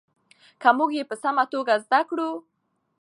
که 0.61 0.69
موږ 0.77 0.91
یې 0.97 1.03
په 1.09 1.15
سمه 1.23 1.43
توګه 1.53 1.73
زده 1.85 2.01
کړو. 2.09 2.29